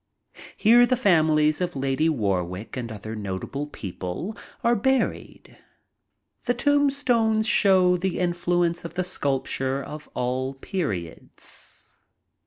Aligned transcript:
Here 0.57 0.87
the 0.87 0.95
famiHes 0.95 1.61
of 1.61 1.75
Lady 1.75 2.09
Warwick 2.09 2.75
and 2.75 2.91
other 2.91 3.15
notable 3.15 3.67
people 3.67 4.35
are 4.63 4.75
buried. 4.75 5.59
The 6.45 6.55
tombstones 6.55 7.45
show 7.45 7.97
the 7.97 8.17
influence 8.17 8.83
of 8.83 8.95
the 8.95 9.03
sculpture 9.03 9.83
of 9.83 10.09
all 10.15 10.55
periods. 10.55 11.91